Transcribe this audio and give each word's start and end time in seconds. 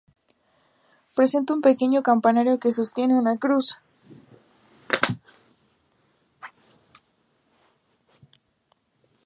Presenta 1.15 1.53
un 1.53 1.61
pequeño 1.67 2.01
campanario 2.01 2.57
que 2.57 2.71
sostiene 2.71 3.13
una 3.13 3.37
cruz. 3.37 3.77